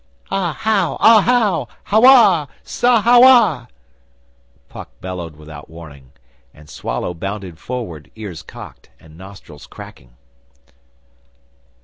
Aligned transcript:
'Ah! 0.31 0.53
How! 0.61 0.97
Ah! 0.99 1.21
How! 1.21 1.67
How 1.83 2.01
ah! 2.05 2.47
Sa 2.63 3.01
how 3.01 3.21
ah!' 3.23 3.67
Puck 4.67 4.89
bellowed 4.99 5.35
without 5.35 5.69
warning, 5.69 6.11
and 6.55 6.67
Swallow 6.71 7.13
bounded 7.13 7.59
forward, 7.59 8.09
ears 8.15 8.41
cocked, 8.41 8.89
and 8.99 9.15
nostrils 9.15 9.67
cracking. 9.67 10.17